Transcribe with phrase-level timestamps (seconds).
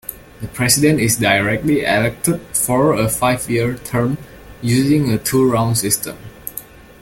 [0.41, 4.17] The President is directly elected for a five-year term
[4.59, 6.17] using a two-round system.